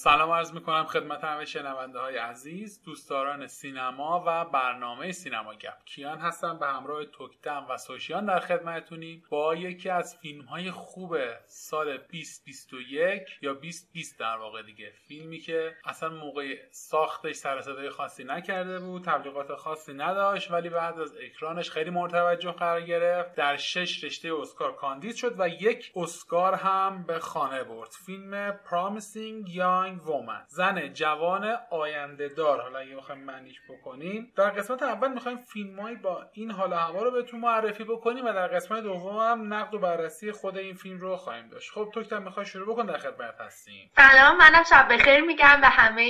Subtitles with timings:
[0.00, 5.84] سلام عرض می‌کنم خدمت همه شنونده های عزیز دوستداران سینما و برنامه سینما گپ.
[5.84, 11.16] کیان هستم به همراه توکتم و سوشیان در خدمتونیم با یکی از فیلم های خوب
[11.46, 18.78] سال 2021 یا 2020 در واقع دیگه فیلمی که اصلا موقع ساختش سر خاصی نکرده
[18.78, 23.34] بود تبلیغات خاصی نداشت ولی بعد از اکرانش خیلی مورد توجه قرار گرفت.
[23.34, 27.90] در شش رشته اسکار کاندید شد و یک اسکار هم به خانه برد.
[28.06, 29.48] فیلم پرامیسینگ
[29.88, 34.32] یانگ وومن زن جوان آینده دار حالا اگه بخوایم معنیش بکنیم.
[34.36, 38.48] در قسمت اول می‌خوایم فیلمایی با این حال هوا رو بهتون معرفی بکنیم و در
[38.48, 41.72] قسمت دوم هم نقد و بررسی خود این فیلم رو خواهیم داشت.
[41.72, 43.90] خب تو می‌خوای شروع بکن؟ در خدمت هستیم.
[43.96, 46.04] سلام منم شب بخیر میگم به همه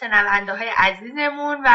[0.00, 1.70] شنونده های عزیزمون و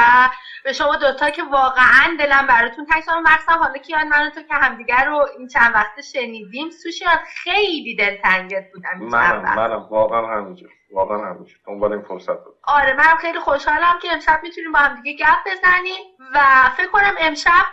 [0.64, 5.06] به شما دوتا که واقعا دلم براتون تنگ شما حالا کیان من تو که همدیگر
[5.06, 10.70] رو این چند وقت شنیدیم سوشیان خیلی دلتنگت بودم منم منم واقعا همینجور.
[10.92, 14.96] واقعا همینجور دنبال این فرصت بود آره منم خیلی خوشحالم که امشب می‌تونیم با هم
[14.96, 17.66] دیگه گپ بزنیم و فکر کنم امشب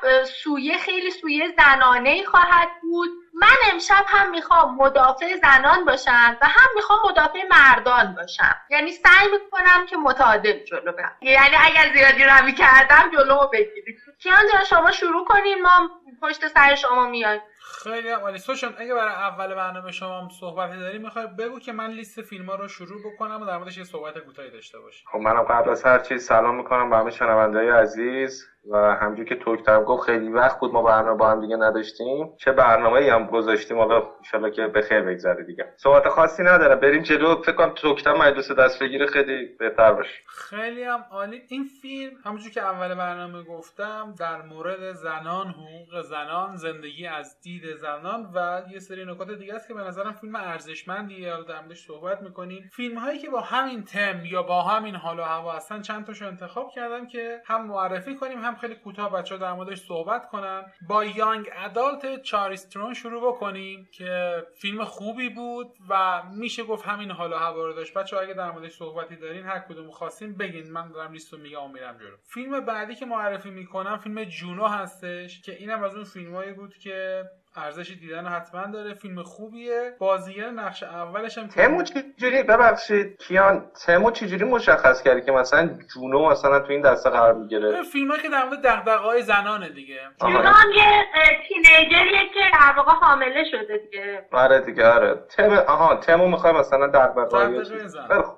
[0.42, 3.10] سویه خیلی سویه زنانه ای خواهد بود.
[3.34, 8.52] من امشب هم می‌خوام مدافع زنان باشم و هم می‌خوام مدافع مردان باشم.
[8.70, 11.12] یعنی سعی می‌کنم که متعادل جلو برم.
[11.22, 15.62] یعنی اگر زیادی رو کردم جلو بگیرید کیان جان شما شروع کنین.
[15.62, 15.90] ما
[16.22, 17.40] پشت سر شما میایم.
[17.68, 18.38] خیلی عالی.
[18.38, 22.46] سوشان اگه برای اول برنامه شما هم صحبتی داری می‌خوای بگو که من لیست فیلم
[22.46, 25.06] ها رو شروع بکنم و در موردش یه صحبت کوتاهی داشته باشیم.
[25.12, 29.34] خب منم قبل از هر چیز سلام می‌کنم به همه شنونده عزیز و همجور که
[29.34, 32.36] توکتر گفت خیلی وقت بود ما برنامه با هم دیگه نداشتیم.
[32.36, 34.02] چه برنامه هم گذاشتیم حالا
[34.34, 35.74] ان که به خیر بگذره دیگه.
[35.76, 36.76] صحبت خاصی نداره.
[36.76, 37.42] بریم جلو.
[37.42, 40.14] فکر کنم توکتر مجلس دست بگیره خیلی بهتر باشه.
[40.28, 41.42] خیلی هم عالی.
[41.48, 47.57] این فیلم همونجور که اول برنامه گفتم در مورد زنان حقوق زنان زندگی از دید
[47.66, 51.32] زنان و یه سری نکات دیگه است که به نظرم فیلم ارزشمندیه.
[51.32, 52.70] حالا در صحبت می‌کنیم.
[52.72, 56.26] فیلم هایی که با همین تم یا با همین حال و هوا هستن چند تاشو
[56.26, 60.72] انتخاب کردم که هم معرفی کنیم هم خیلی کوتاه بچه در موردش صحبت کنن.
[60.88, 67.32] با یانگ ادالت چاریسترون شروع بکنیم که فیلم خوبی بود و میشه گفت همین حال
[67.32, 67.94] و هوا رو داشت.
[67.94, 70.70] بچه اگه در موردش صحبتی دارین هر کدوم خواستین بگین.
[70.70, 72.16] من دارم لیستو میگم و میرم جلو.
[72.22, 77.24] فیلم بعدی که معرفی می‌کنم فیلم جونو هستش که اینم از اون فیلمایی بود که
[77.56, 78.94] ارزش دیدن حتما داره.
[78.94, 79.96] فیلم خوبیه.
[79.98, 83.16] بازیگر نقش اولش هم تمو چجوری؟ ببخشید.
[83.16, 88.16] کیان تمو چجوری مشخص کردی که مثلا جونو مثلا تو این دسته قرار می‌گیره؟ فیلم
[88.16, 90.00] که در مورد دغدغه‌های زنانه دیگه.
[90.20, 91.04] جونو یه
[91.48, 94.26] تینیجریه که در واقع حامله شده دیگه.
[94.32, 95.14] آره دیگه آره.
[95.14, 97.62] تم آها تمو می‌خوای مثلا دغدغه‌های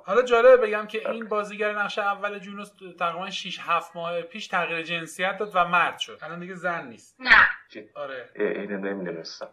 [0.04, 2.64] حالا جالبه بگم که این بازیگر نقش اول جونو
[2.98, 6.18] تقریبا 6 7 ماه پیش تغییر جنسیت داد و مرد شد.
[6.22, 7.16] الان دیگه زن نیست.
[7.18, 7.46] نه.
[7.94, 8.28] آره.
[8.36, 9.48] اینو نمی‌دونستم.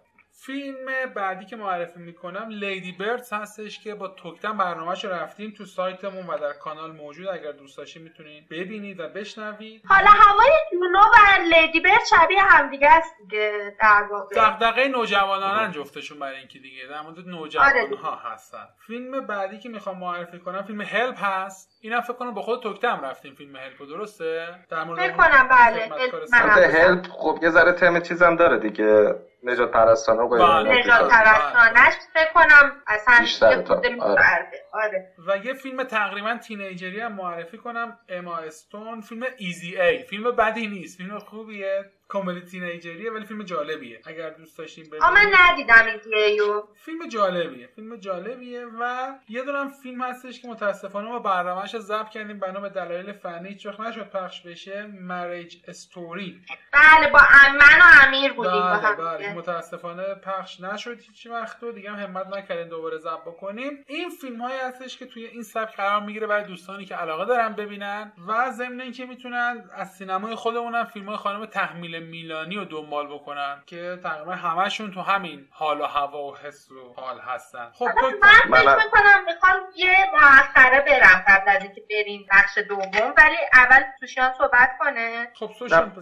[0.45, 0.85] فیلم
[1.16, 6.38] بعدی که معرفی می‌کنم لیدی بردز هستش که با توکتن برنامهش رفتیم تو سایتمون و
[6.38, 7.28] در کانال موجود.
[7.28, 9.81] اگر دوست داشتید می‌تونید ببینید و بشنوید.
[9.88, 14.35] حالا هوای جونو و لیدی برد شبیه همدیگه است دیگه در واقع.
[14.35, 18.67] دغدغه نوجوانان جفتشون برای اینکه دیگه در مورد نوجوان آره ها هستن.
[18.88, 21.77] فیلم بعدی که می‌خوام معرفی کنم فیلم هلپ هست.
[21.82, 26.68] اینا فکر کنم با خود توکتم رفتیم فیلم هلپ درسته؟ در مورد فکر کنم بله.
[26.68, 29.16] هلپ خب یه ذره تم چیزم داره دیگه.
[29.44, 30.80] نجات پرستانه و بله.
[30.80, 34.26] نجات پرستانش فکر کنم اصلا یه آره.
[34.74, 35.14] آره.
[35.28, 40.68] و یه فیلم تقریبا تینیجری هم معرفی کنم اما استون فیلم ایزی ای فیلم بدی
[40.68, 40.98] نیست.
[40.98, 41.86] فیلم خوبیه.
[42.09, 44.01] کمدی تینیجریه ولی فیلم جالبیه.
[44.06, 46.40] اگر دوست داشتین ببینید من ندیدم ایزی
[46.75, 52.09] فیلم جالبیه فیلم جالبیه و یه دونم فیلم هستش که متاسفانه ما برنامه‌اش رو ضبط
[52.09, 53.50] کردیم بنا به دلایل فنی.
[53.50, 54.88] هیچ وقت نشد پخش بشه.
[55.01, 56.41] مریج استوری
[56.72, 57.19] بله با
[57.59, 59.34] من و امیر بودیم بله بله.
[59.34, 63.84] متاسفانه پخش نشد هیچ وقت و دیگه هم همت نکردیم دوباره ضبط بکنیم.
[63.88, 67.53] این فیلم های هستش که توی این سبک قرار می‌گیره برای دوستانی که علاقه دارن
[67.53, 72.66] ببینن و ضمن اینکه می‌تونن از سینمای خودمون هم فیلم های خانم تحمیل میلانی رو
[72.66, 77.70] دنبال بکنن که تقریبا همشون تو همین حال و هوا و حس و حال هستن.
[77.73, 77.85] خب
[78.22, 83.84] من فکر می‌کنم می‌خوام یه مسخره برم قبل از اینکه بریم بخش دوم ولی اول
[83.99, 85.28] سوشیان صحبت کنه.
[85.34, 85.49] خب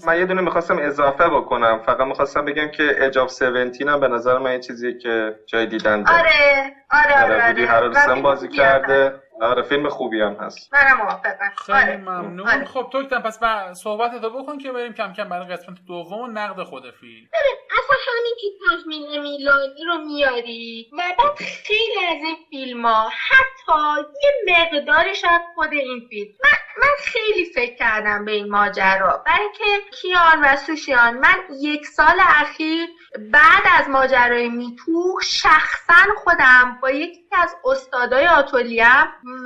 [0.05, 1.79] من یه دونه می‌خواستم اضافه بکنم.
[1.85, 6.03] فقط می‌خواستم بگم که اجاب 17 هم به نظر من یه چیزیه که جای دیدن
[6.03, 6.19] داره.
[6.19, 8.09] آره آره آره, آره.
[8.09, 8.21] آره.
[8.21, 9.13] بازی کرده.
[9.41, 10.73] آره فیلم خوبی هم هست.
[10.73, 11.51] منم موافقم.
[11.57, 11.97] خیلی آره.
[11.97, 12.49] ممنون.
[12.49, 12.65] آره.
[12.65, 13.39] خب تو پس
[13.73, 17.55] صحبت تو بکن که بریم کم کم برای قسمت دوم و نقد خود فیلم ببین
[17.79, 20.89] اصلا همین که تخمین میلانی رو میاری.
[20.93, 26.31] و بعد خیلی از این فیلم ها حتی یه مقدارش از خود این فیلم.
[26.43, 29.23] من من خیلی فکر کردم به این ماجرا.
[29.25, 32.87] برای اینکه کیان و سوشیان من یک سال اخیر
[33.31, 38.85] بعد از ماجرای میتو شخصا خودم با یکی از استادای آتولیم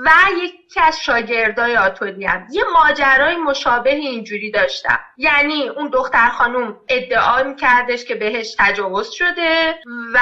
[0.05, 0.11] و
[0.43, 4.99] یکی از شاگردای آتولیم یه ماجرای مشابه اینجوری داشتم.
[5.17, 9.79] یعنی اون دختر خانوم ادعا میکردش که بهش تجاوز شده
[10.13, 10.19] و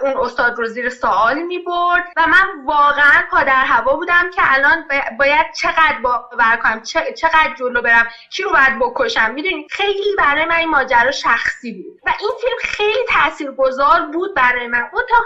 [0.00, 4.84] اون استاد رو زیر سوال می‌برد و من واقعا پادر هوا بودم که الان
[5.18, 6.82] باید چقدر باور کنم
[7.16, 12.00] چقدر جلو برم کی رو باید بکشم؟ می‌دونی؟ خیلی برای من این ماجرا شخصی بود
[12.06, 14.80] و این فیلم خیلی تاثیرگذار بود برای من.
[14.80, 15.20] منتها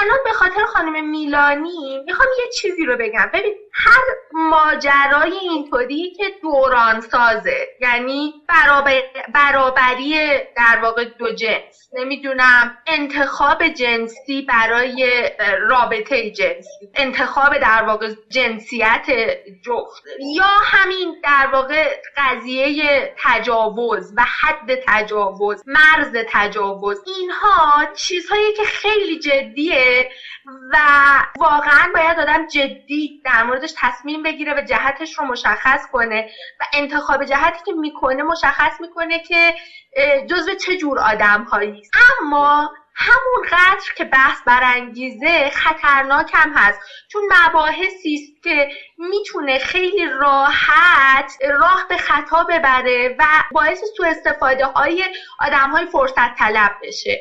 [0.00, 3.30] الان به خاطر خانم میلانی می‌خوام یه چیزی رو بگم.
[3.34, 4.02] ببین هر
[4.32, 9.02] ماجرای اینطوری که دوران سازه یعنی برابر
[9.34, 11.88] برابری در واقع دو جنس.
[11.92, 12.78] نمی‌دونم.
[12.86, 15.30] انتخاب جنسی برای
[15.60, 16.90] رابطه جنسی.
[16.94, 19.06] انتخاب در واقع جنسیت
[19.64, 20.02] جفت.
[20.36, 26.98] یا همین در واقع قضیه تجاوز و حد تجاوز مرز تجاوز.
[27.06, 30.10] اینها چیزهایی که خیلی جدیه
[30.72, 30.76] و
[31.38, 36.30] واقعا باید آدم جدی در موردش تصمیم بگیره و جهتش رو مشخص کنه
[36.60, 39.54] و انتخاب جهتی که می‌کنه مشخص می‌کنه که
[40.30, 41.82] جزو چه جور آدم هایی
[42.20, 46.80] اما همون قدر که بحث برانگیزه خطرناک هم هست.
[47.12, 54.64] چون مباحثی است که می‌تونه خیلی راحت راه به خطا ببره و باعث سوء استفاده
[54.64, 55.04] های
[55.40, 57.20] آدم های فرصت طلب بشه.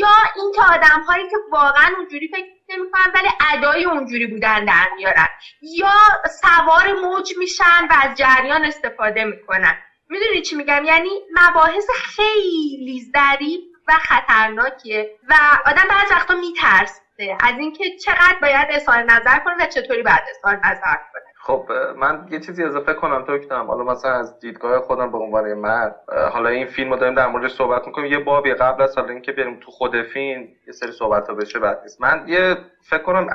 [0.00, 5.28] یا اینکه آدم هایی که واقعا اونجوری فکر نمی‌کنن ولی ادای اونجوری بودن در میارن.
[5.62, 5.94] یا
[6.40, 9.78] سوار موج میشن و از جریان استفاده می‌کنن.
[10.08, 11.10] می‌دونی چی میگم؟ یعنی
[11.48, 15.34] مباحث خیلی ظریف و خطرناکیه و
[15.66, 20.58] آدم بعض وقتا میترسه از اینکه چقدر باید اظهار نظر کنه و چطوری باید اظهار
[20.64, 21.22] نظر کنه.
[21.40, 25.52] خب من یه چیزی اضافه کنم تو کنم حالا مثلا از دیدگاه خودم به عنوان
[25.54, 25.96] مرد
[26.32, 29.32] حالا این فیلم رو داریم در موردش صحبت می‌کنیم یه بابی قبل از حالا اینکه
[29.32, 32.00] بریم تو خود فیلم یه سری صحبت ها بشه بعد نیست.
[32.00, 32.56] من یه
[32.90, 33.26] فکر کنم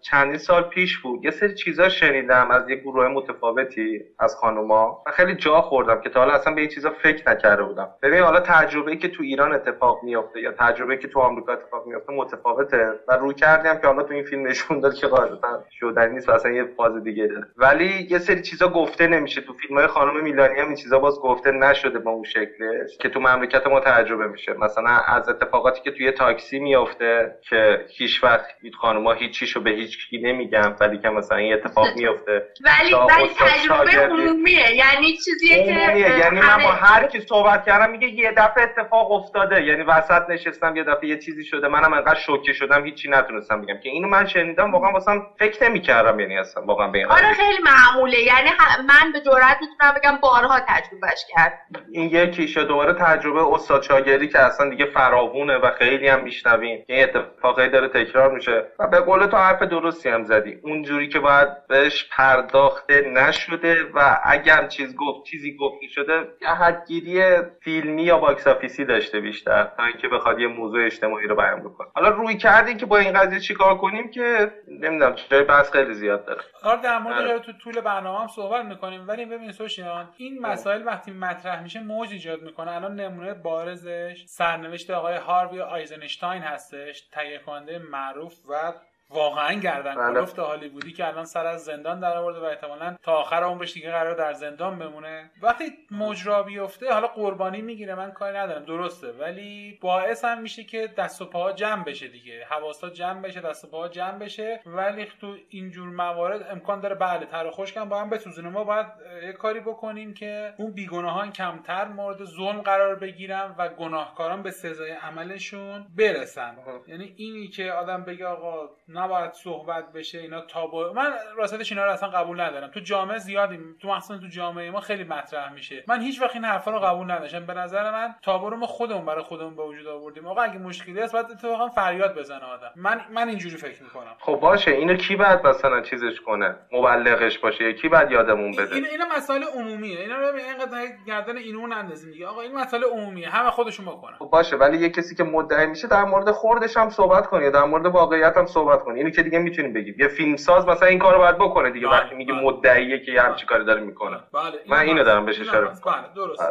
[0.00, 1.24] چندین سال پیش بود.
[1.24, 6.08] یه سری چیزا شنیدم از یه گروه متفاوتی از خانوما و خیلی جا خوردم که
[6.08, 7.88] تا حالا اصلا به این چیزا فکر نکرده بودم.
[8.02, 12.12] ببین حالا تجربه که تو ایران اتفاق میافته یا تجربه که تو آمریکا اتفاق میافته
[12.12, 16.28] متفاوته و روی کردیم که حالا تو این فیلم نشون داد که قاعدتا شدنی نیست
[16.28, 17.44] اصلا یه فاز دیگه داره.
[17.56, 19.40] ولی یه سری چیزا گفته نمیشه.
[19.40, 23.08] تو فیلم های خانم میلانی هم این چیزا باز گفته نشده با اون شکلش که
[23.08, 24.54] تو مملکت ما تجربه میشه.
[24.58, 28.46] مثلا از اتفاقاتی که توی تاکسی میافته که هیچ وقت
[28.86, 32.42] خانوما هیچیشو به هیچ کی نمیگن ولی که مثلا این اتفاق میفته.
[32.60, 34.74] ولی ولی تجربه عمومیه.
[34.74, 39.62] یعنی چیزیه که یعنی من با هر کی صحبت کردم میگه یه دفعه اتفاق افتاده.
[39.62, 41.68] یعنی وسط نشستم یه دفعه یه چیزی شده.
[41.68, 43.78] منم انقدر شوکه شدم هیچی نتونستم بگم.
[43.82, 47.58] که اینو من شنیدم واقعا واسم فکر نمی‌کردم یعنی اصلا واقعا به این آره خیلی
[47.64, 48.20] معموله.
[48.20, 48.50] یعنی
[48.86, 51.52] من به جرئت می‌تونم بگم بارها تجربه‌ش کرد.
[51.92, 56.84] این یکیشه دوباره تجربه استاد شاگردی که اصلا دیگه فراوونه و خیلی هم میشنویم.
[56.88, 58.64] این اتفاقی داره تکرار میشه.
[58.78, 60.60] و به قول تو حرف درستی هم زدی.
[60.62, 66.28] اونجوری که باید بهش پرداخته نشده و اگر چیز گفت چیزی گفتی شده
[66.60, 67.22] هدف‌گیری
[67.60, 71.60] فیلمی یا box office ی داشته بیشتر تا اینکه بخواد یه موضوع اجتماعی رو بیان
[71.60, 71.88] بکنه.
[71.94, 76.40] حالا رویکردی که با این قضیه چیکار کنیم که نمی‌دونم جای بحث خیلی زیاد داره.
[76.62, 77.38] آره در مورد آره.
[77.38, 79.08] تو طول برنامه هم صحبت می‌کنیم.
[79.08, 82.70] ولی ببین سوشیان این مسائل وقتی مطرح میشه موج ایجاد می‌کنه.
[82.70, 89.94] الان نمونه بارزش سرنوشت آقای هاروی آیزنشتاین هستش تهیه کننده معروف و surat واقعا گردن
[89.94, 90.14] بله.
[90.14, 93.90] کلفت هالیوودی که الان سر از زندان در آورده و احتمالا تا آخر عمرش دیگه
[93.90, 95.30] قرار در زندان بمونه.
[95.42, 98.64] وقتی مجرا بیفته حالا قربانی می‌گیره من کاری ندارم.
[98.64, 99.12] درسته.
[99.12, 102.44] ولی باعث هم میشه که دست و پاها جمع بشه دیگه.
[102.50, 104.60] حواسا جمع بشه دست و پاها جمع بشه.
[104.66, 108.48] ولی تو اینجور موارد امکان داره بله تر خوشکم با هم بسوزونه.
[108.48, 108.86] ما باید
[109.22, 114.90] یه کاری بکنیم که اون بیگناهان کمتر مورد ظلم قرار بگیرن و گناهکاران به سزای
[114.90, 116.56] عملشون برسن.
[116.86, 118.68] یعنی اینی که آدم بگه آقا
[118.98, 122.70] نباید صحبت بشه اینا تابو من راستش اینا رو اصلا قبول ندارم.
[122.70, 125.84] تو جامعه زیادیم تو مخصوصا تو جامعه ما خیلی مطرح میشه.
[125.88, 127.46] من هیچ وقت این حرفا رو قبول نداشتم.
[127.46, 130.26] به نظر من تابو رو ما خودمون برای خودمون به وجود آوردیم.
[130.26, 132.70] آقا اگه مشکلی هست باید اتفاقا فریاد بزنه آدم.
[132.76, 134.16] من من اینجوری فکر می‌کنم.
[134.18, 138.86] خب باشه اینو کی بعد مثلا چیزش کنه؟ مبلغش باشه کی بعد یادمون بده؟ این
[138.86, 140.00] اینا مسائل عمومیه.
[140.00, 142.26] اینا رو اینقدر گردن اینو نندازیم دیگه.
[142.26, 143.28] آقا این مسئله عمومیه.
[143.28, 144.16] همه خودشون بکنن.
[144.18, 147.64] خب باشه ولی یه کسی که مدعی میشه در مورد خوردش هم صحبت کنه در
[147.64, 150.98] مورد واقعیت هم صحبت کنه اینو که دیگه می‌تونیم بگیم یه فیلم ساز مثلا این
[150.98, 151.86] کارو باید بکنه دیگه.
[151.86, 152.42] بله، وقتی میگه بله.
[152.42, 154.16] مدعیه که یه همچی کاری داره می‌کنه.
[154.32, 156.42] بله من اینو دارم بهش اشاره بله درست.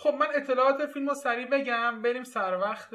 [0.00, 2.02] خب من اطلاعات فیلم رو سریع بگم.
[2.02, 2.88] بریم سر وقت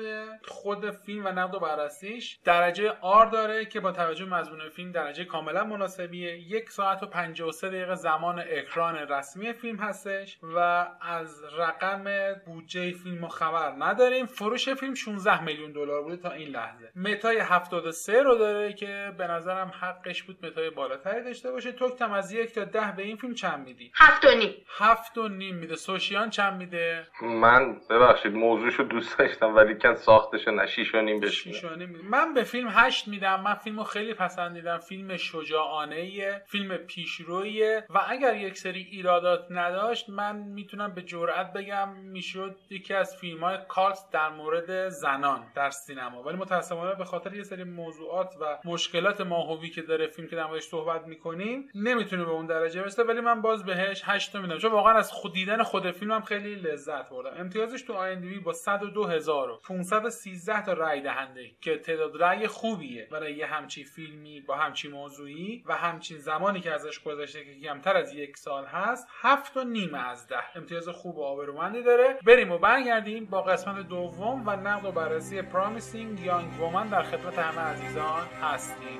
[0.47, 2.39] خود فیلم و نقد و بررسیش.
[2.43, 6.37] درجه آر داره که با توجه مضمون فیلم درجه کاملا مناسبیه.
[6.37, 13.23] یک ساعت و 53 دقیقه زمان اکران رسمی فیلم هستش و از رقم بودجه فیلم
[13.23, 14.25] و خبر نداریم.
[14.25, 16.91] فروش فیلم 16 میلیون دلار بوده تا این لحظه.
[16.95, 21.71] متای 73 رو داره که به نظرم حقش بود متای بالاتری داشته باشه.
[21.71, 24.53] توکتم از یک تا ده به این فیلم چند میدی؟ هفت و نیم.
[24.77, 25.75] هفت و نیم میده.
[25.75, 31.63] سوشیان چند میده؟ من ببخشید موضوعشو دوست داشتم ولی کن ساختشو نه شیش و بهش
[32.03, 33.41] من به فیلم هشت میدم.
[33.41, 34.77] من فیلمو خیلی پسندیدم.
[34.77, 41.89] فیلم شجاعانه فیلم پیشرویه و اگر یک سری ایرادات نداشت من می‌تونم به جرئت بگم
[41.89, 46.23] می‌شد یکی از فیلم های کالت در مورد زنان در سینما.
[46.23, 50.59] ولی متاسفانه به خاطر یه سری موضوعات و مشکلات ماهوی که داره فیلم که در
[50.59, 53.03] صحبت می‌کنیم نمی‌تونه به اون درجه برسه.
[53.03, 54.57] ولی من باز بهش 8 میدم.
[54.57, 57.31] چون واقعا از خود دیدن خود فیلمم خیلی لذت بردم.
[57.37, 63.85] امتیازش تو آی با 102513 تا رای دهنده که تعداد رای خوبیه برای یه همچین
[63.85, 68.65] فیلمی با همچین موضوعی و همچین زمانی که ازش گذشته که کمتر از یک سال
[68.65, 70.35] هست هفت و نیم از ده.
[70.55, 72.19] امتیاز خوب و آبرومندی داره.
[72.25, 77.39] بریم و برگردیم با قسمت دوم و نقد و بررسی پرامیسینگ یانگ وومن در خدمت
[77.39, 78.99] همه عزیزان هستیم.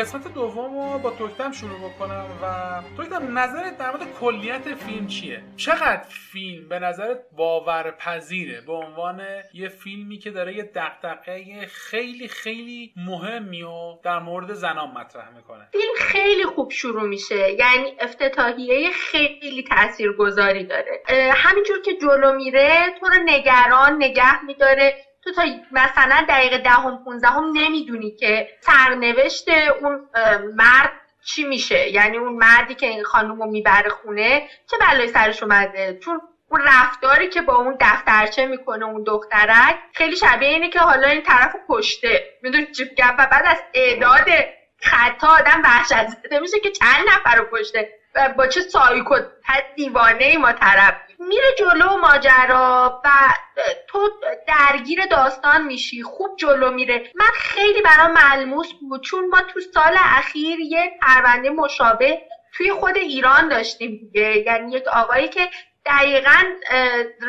[0.00, 2.46] قسمت دوم رو با توکتم شروع بکنم و
[2.96, 9.22] توکتم نظرت در مورد کلیت فیلم چیه؟ چقدر فیلم به نظرت باورپذیره؟ به عنوان
[9.54, 15.68] یه فیلمی که داره یه دقدقه خیلی خیلی مهمی و در مورد زنان مطرح می‌کنه.
[15.72, 17.52] فیلم خیلی خوب شروع میشه.
[17.52, 21.02] یعنی افتتاحیه خیلی تاثیرگذاری داره.
[21.34, 24.94] همینجور که جلو میره تو رو نگران نگه میداره.
[25.24, 29.48] تو تا مثلا دقیقه دهم ده پونزدهم نمی‌دونی که سرنوشت
[29.78, 30.00] اون
[30.54, 30.90] مرد
[31.26, 31.88] چی میشه.
[31.88, 36.60] یعنی اون مردی که این خانم رو می‌بره خونه چه بلایی سرش اومده؟ چون اون
[36.64, 41.52] رفتاری که با اون دفترچه می‌کنه اون دخترک خیلی شبیه اینه که حالا این طرف
[41.68, 42.20] کشته.
[42.42, 44.24] می‌دونی چی و بعد از اعداد
[44.82, 46.06] خطا آدم وحشت
[46.40, 47.86] میشه که چند نفر رو کشته.
[48.14, 49.14] و با چه سایکو
[49.74, 53.08] دیوانه ای ما طرف میره جلو ماجرا و
[53.86, 54.08] تو
[54.46, 57.00] درگیر داستان میشی خوب جلو میره.
[57.14, 62.18] من خیلی برام ملموس بود چون ما تو سال اخیر یه پرونده مشابه
[62.52, 64.42] توی خود ایران داشتیم دیگه.
[64.46, 65.48] یعنی یک آقایی که
[65.86, 66.42] دقیقا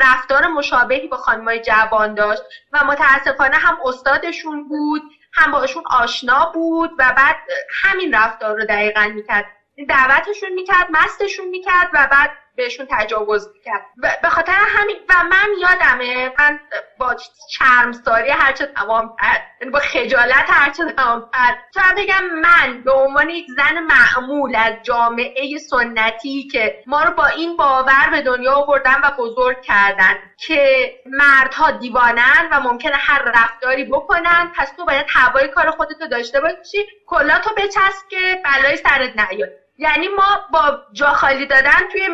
[0.00, 6.90] رفتار مشابهی با خانمای جوان داشت و متاسفانه هم استادشون بود هم باشون آشنا بود
[6.98, 7.36] و بعد
[7.82, 9.44] همین رفتار رو دقیقا می‌کرد.
[9.88, 13.82] دعوتشون می‌کرد مستشون می‌کرد و بعد بهشون تجاوز می‌کرد.
[14.22, 16.58] به خاطر همین و من یادمه من
[16.98, 17.14] با
[17.50, 19.42] شرمساری هرچه تمام کرد.
[19.60, 21.54] یعنی با خجالت هرچه تمام کرد.
[21.74, 27.26] تو بگم من به عنوان یک زن معمول از جامعه سنتی که ما رو با
[27.26, 33.84] این باور به دنیا آوردن و بزرگ کردن که مردها دیوانن و ممکنه هر رفتاری
[33.84, 36.84] بکنن پس تو باید هوای کار خودتو داشته باشی.
[37.06, 39.50] کلاتو بچسب که بلای سرت نیاد.
[39.82, 42.08] یعنی ما با جا خالی دادن توی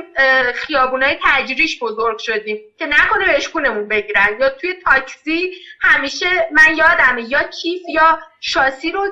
[0.55, 4.29] خیابونای تجریش بزرگ شدیم که نکنه بشکونمون بگیرن.
[4.41, 9.09] یا توی تاکسی همیشه من یادمه یا کیف یا شاسی رو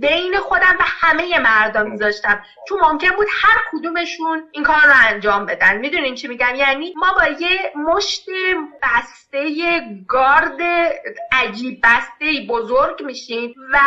[0.00, 2.42] بین خودم و همه مردم میذاشتم.
[2.68, 5.76] چون ممکن بود هر کدومشون این کار رو انجام بدن.
[5.76, 8.24] می‌دونین چی میگم؟ یعنی ما با یه مشت
[8.82, 10.62] بسته گارد
[11.32, 13.78] عجیب بسته بزرگ میشیم و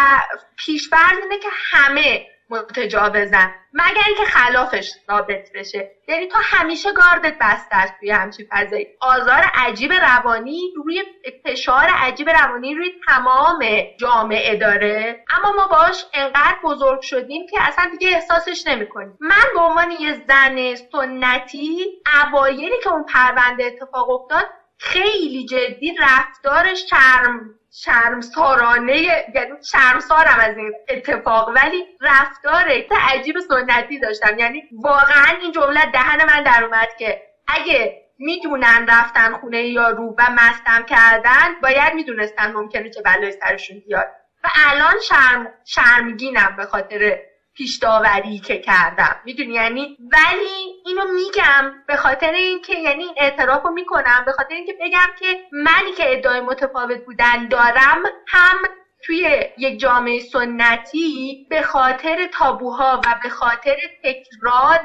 [0.57, 3.49] پیشفرض اینه که همه متجاوزن.
[3.73, 5.85] مگر اینکه خلافش ثابت بشه.
[6.07, 8.87] یعنی تو همیشه گاردت بسته است توی همچین فضایی.
[9.01, 11.03] آزار عجیب روانی روی
[11.45, 13.59] فشار عجیب روانی روی تمام
[13.99, 15.17] جامعه داره.
[15.29, 19.17] اما ما باش انقدر بزرگ شدیم که اصلا دیگه احساسش نمی‌کنیم.
[19.19, 21.91] من به عنوان یه زن سنتی
[22.23, 24.47] اوایلی که اون پرونده اتفاق افتاد
[24.79, 32.65] خیلی جدی رفتار شرم شرمسارانه یعنی شرمسارم از این اتفاق ولی رفتار
[33.09, 34.39] عجیب سنتی داشتم.
[34.39, 40.15] یعنی واقعا این جمله دهن من در اومد که اگه می‌دونن رفتن خونه یا رو
[40.17, 44.07] و مستم کردن باید می‌دونستن ممکنه که بلای سرشون بیاد.
[44.43, 47.19] و الان شرم شرمگینم به خاطر
[47.57, 49.15] پیش داوری که کردم.
[49.23, 54.53] می‌دونی یعنی؟ ولی اینو میگم به خاطر اینکه یعنی این اعتراف رو می‌کنم به خاطر
[54.53, 58.57] اینکه بگم که منی که ادعای متفاوت بودن دارم هم
[59.05, 64.79] توی یک جامعه سنتی به خاطر تابوها و به خاطر تکرار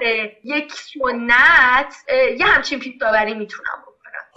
[0.45, 1.95] یک سنت
[2.39, 3.82] یه همچین پیش داوری می‌تونم.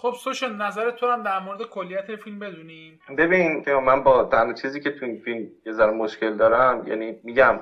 [0.05, 4.79] خب سوشن نظر تو هم در مورد کلیت فیلم بدونیم ببین من با تنها چیزی
[4.79, 7.59] که تو این فیلم یه ذره مشکل دارم یعنی میگم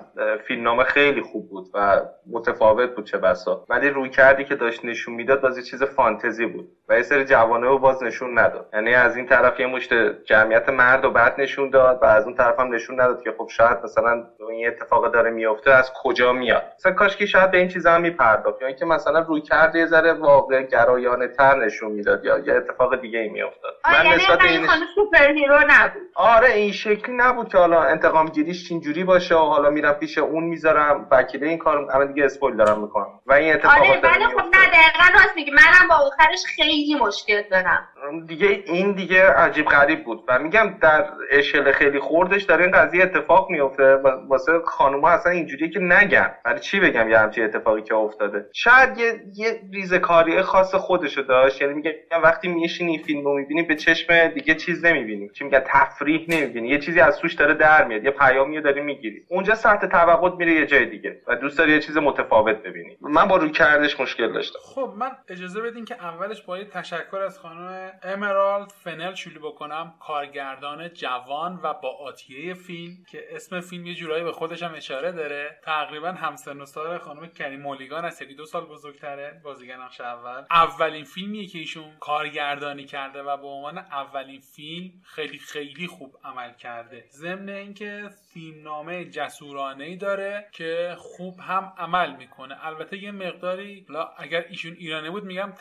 [0.47, 3.65] فیلمنامه خیلی خوب بود و متفاوت بود چه بسا.
[3.69, 7.67] ولی روی کردی که داشت نشون می‌داد باز چیز فانتزی بود و یه سری جوانه
[7.67, 8.69] رو باز نشون نداد.
[8.73, 12.33] یعنی از این طرف یه مشت جمعیت مرد و بعد نشون داد و از اون
[12.33, 16.63] طرف هم نشون نداد که خب شاید مثلا این اتفاق داره میفته از کجا میاد؟
[16.79, 18.62] مثلا کاش که شاید به این چیزا هم میپرداخت.
[18.62, 23.19] یا اینکه مثلا رویکرده یه ذره واقع گرایانه تر نشون می‌داد یا یه اتفاق دیگه
[23.19, 23.73] ای میافتاد.
[23.85, 26.01] من یعنی نسبت این superhero نبود.
[26.15, 30.43] آره این شکلی نبود که حالا انتقام گیریش اینجوری باشه و حالا میرم پیش اون
[30.43, 31.07] می‌ذارم.
[31.11, 33.19] وکیله این کار الان دیگه spoil دارم می‌کنم.
[33.25, 35.51] و این اتفاق آره ولی خب نه دقیقا راست میگی.
[35.51, 37.87] منم با آخرش خیلی مشکل دارم.
[38.27, 40.23] دیگه این دیگه عجیب غریب بود.
[40.27, 43.97] و میگم در اشل خیلی خوردش در این قضیه اتفاق میفته
[44.29, 46.29] واسه خانوما اصلا اینجوریه که نگن.
[46.45, 51.62] برای چی بگم یه همچین اتفاقی که افتاده؟ شاید یه یه ریزکاری خاص خودشو داشت.
[51.62, 51.91] یعنی میگم
[52.23, 55.29] وقتی میشینی فیلم رو می‌بینی به چشم دیگه چیز نمی‌بینی.
[55.29, 56.69] چی میگن؟ تفریح نمی‌بینی.
[56.69, 59.25] یه چیزی از توش داره در میاد یه پیامی داری می‌گیری.
[59.29, 62.97] اونجا سطح توقعت میره یه جای دیگه و دوست داری یه چیز متفاوت ببینی.
[63.01, 64.59] من با روی کردش مشکل داشتم.
[64.63, 69.93] خب من اجازه بدین که اولش با یه تشکر از خانم امرالد فنل شروع بکنم.
[69.99, 75.12] کارگردان جوان و با آتیه فیلم که اسم فیلم یه جورایی به خودش هم اشاره
[75.12, 75.57] داره.
[75.63, 79.41] تقریبا همسن و سال خانم کریم مولیگان از دو سال بزرگتره.
[79.43, 80.43] بازیگر نقش اول.
[80.51, 86.53] اولین فیلمیه که ایشون کارگردانی کرده و به عنوان اولین فیلم خیلی خیلی خوب عمل
[86.53, 87.05] کرده.
[87.11, 92.65] ضمن اینکه فیلمنامه جسورانه ای داره که خوب هم عمل می‌کنه.
[92.65, 93.85] البته یه مقداری
[94.17, 95.51] اگر ایشون ایرانی بود میگم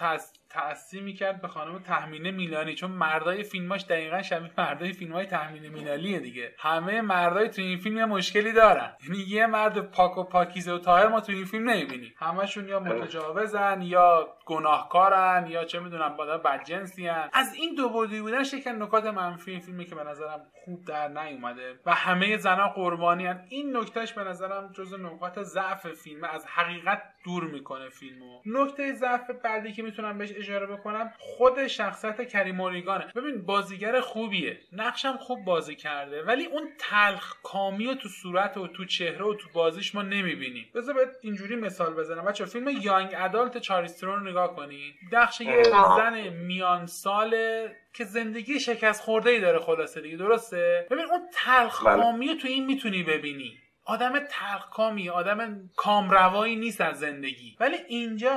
[0.52, 5.68] تأثیر می‌کرد به خانم تحمینه میلانی چون مردای فیلماش دقیقا شبیه مردای فیلم های تحمینه
[5.68, 6.54] میلالیه دیگه.
[6.58, 8.96] همه مردای تو این فیلم یه مشکلی دارن.
[9.08, 12.14] یعنی یه مرد پاک و پاکیزه و طاهر ما تو این فیلم نمی‌بینیم.
[12.16, 18.42] همشون یا متجاوزن یا گناهکارن یا چه می‌دونم با بدجنسی از این دو بودی بودن
[18.42, 23.26] شکل نکات منفی این فیلمی که به نظرم خوب در نیومده و همه زنا قربانی
[23.26, 23.44] هن.
[23.48, 28.40] این نکتهش به نظرم جز نکات ضعف فیلم از حقیقت دور می‌کنه فیلمو.
[28.46, 34.58] نکته ضعف بعدی که می‌تونم بهش اشاره بکنم خود شخصیت کریم اوریگانه ببین بازیگر خوبیه.
[34.72, 39.34] نقشم خوب بازی کرده ولی اون تلخ کامی و تو صورت و تو چهره و
[39.34, 40.66] تو بازیش ما نمی‌بینیم.
[40.74, 42.24] بذار باید اینجوری مثال بزنم.
[42.24, 45.62] بچه فیلم یانگ ادالت چاریسترون رو نگاه کنید نقش یه
[45.96, 51.86] زن میان ساله که زندگی شکست خورده ای داره خلاصه دیگه درسته؟ ببین اون تلخ
[51.86, 52.02] بله.
[52.02, 53.58] کامی تو این می‌تونی ببینی.
[53.86, 55.38] آدم تلخکامی آدم
[55.76, 57.56] کامروایی نیست از زندگی.
[57.60, 58.36] ولی اینجا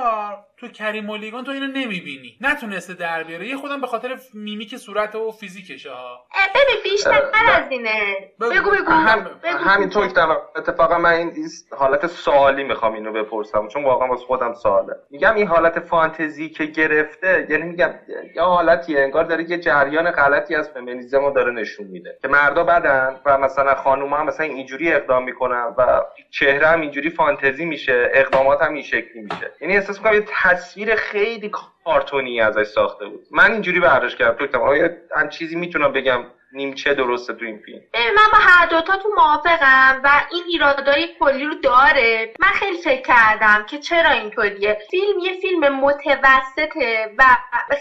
[0.56, 2.38] تو کریم مولیگان تو اینو نمی‌بینی.
[2.40, 3.48] نتونسته در بیاره.
[3.48, 6.26] یه خودم به خاطر میمیک صورت و فیزیکشه ها.
[6.54, 8.00] ببین بیشتر از اینه.
[8.40, 8.70] بگو.
[8.70, 9.30] بگو, هم...
[9.44, 10.10] همین طور
[10.56, 11.32] اتفاقا من این
[11.78, 13.68] حالت سوالی می‌خوام اینو بپرسم.
[13.68, 14.92] چون واقعا واسه خودم سواله.
[15.10, 17.94] میگم این حالت فانتزی که گرفته یعنی میگم
[18.36, 22.18] یه حالتی انگار داره یه جریان غلطی از فمینیسم رو داره نشون میده.
[22.22, 27.10] که مردا بدن و مثلا خانوما هم مثلا اینجوری اقدام می‌کنن و چهره هم اینجوری
[27.10, 29.50] فانتزی میشه اقدامات هم این شکلی میشه.
[29.60, 31.50] یعنی احساس می‌کنم تصویر خیلی
[31.84, 33.22] کارتونی ازش ساخته بود.
[33.30, 34.46] من اینجوری برداشت کردم.
[34.46, 37.80] فکر آیا هم چیزی می‌تونم بگم نیمچه درسته تو این فیلم.
[37.94, 42.34] من با هر دوتا تو موافقم و این ایرادای کلی رو داره.
[42.40, 47.24] من خیلی فکر کردم که چرا اینطوریه فیلم یه فیلم متوسطه و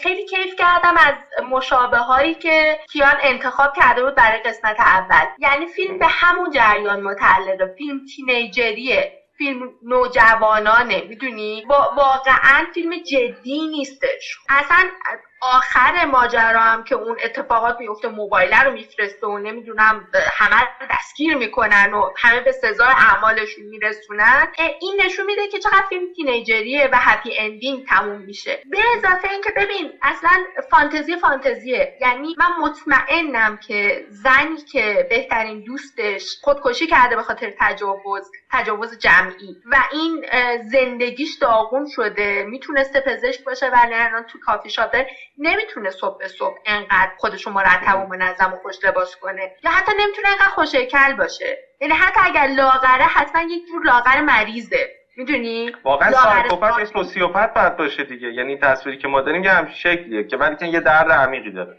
[0.03, 1.13] خیلی کیف کردم از
[1.49, 5.25] مشابه هایی که کیان انتخاب کرده بود برای قسمت اول.
[5.39, 7.75] یعنی فیلم به همون جریان متعلقه.
[7.77, 9.21] فیلم تینیجریه.
[9.37, 14.37] فیلم نوجوانانه می‌دونی؟ واقعا فیلم جدی نیستش.
[14.49, 14.89] اصلا
[15.53, 20.55] آخر ماجرا هم که اون اتفاقات میفته موبایل رو میفرسته و نمی‌دونم همه
[20.91, 24.45] دستگیر می‌کنن و همه به سزای اعمالشون میرسونن.
[24.81, 28.59] این نشون میده که چقدر فیلم تینیجریه و هپی اندینگ تموم میشه.
[28.71, 31.93] به اضافه اینکه ببین اصلا فانتزی فانتزیه.
[32.01, 39.57] یعنی من مطمئنم که زنی که بهترین دوستش خودکشی کرده به خاطر تجاوز تجاوز جمعی
[39.71, 40.25] و این
[40.71, 44.95] زندگیش داغون شده می‌تونسته پزشک باشه ولی الان تو کافی شاپ
[45.37, 49.49] نمی‌تونه صبح به صبح انقدر خودشو مرتب و منظم و خوش لباس کنه.
[49.63, 51.57] یا حتی نمی‌تونه انقدر خوشکل باشه.
[51.81, 54.89] یعنی حتی اگر لاغره حتما یک جور لاغر مریضه.
[55.17, 58.27] می‌دونی؟ واقعا سایکوپت سوسیوپت باید باشه دیگه.
[58.27, 61.77] یعنی تصویری که ما داریم یه همچین شکلیه که ولی یه درد عمیقی داره.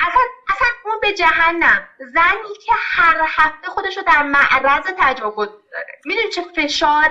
[0.00, 1.88] اصلا اصلا اون به جهنم.
[1.98, 5.98] زنی که هر هفته خودشو در معرض تجاوز داره.
[6.04, 7.10] می‌دونی چه فشار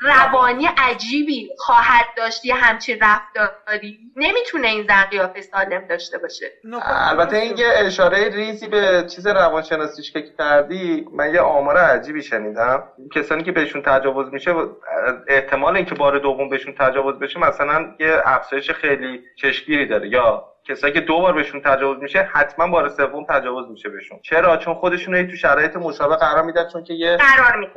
[0.00, 3.98] روانی عجیبی خواهد داشت یه همچین رفتاری.
[4.16, 6.50] نمی‌تونه این زن قیافه سالم داشته باشه.
[6.84, 12.84] البته اینکه اشاره ریزی به چیز روانشناسیش که کردی من یه آمار عجیبی شنیدم.
[13.14, 14.54] کسانی که بهشون تجاوز میشه
[15.28, 20.08] احتمال اینکه بار دوم بهشون تجاوز بشه مثلا یه افزایش خیلی چشمگیری داره.
[20.08, 24.18] یا کسایی که دو بار بهشون تجاوز میشه حتما بار سوم تجاوز میشه بهشون.
[24.22, 27.18] چرا؟ چون خودشون تو شرایط مشابه قرار میدن چون که یه